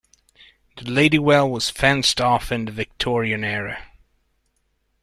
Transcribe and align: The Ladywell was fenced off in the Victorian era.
The 0.77 0.85
Ladywell 0.85 1.47
was 1.47 1.69
fenced 1.69 2.19
off 2.19 2.51
in 2.51 2.65
the 2.65 2.71
Victorian 2.71 3.43
era. 3.43 3.85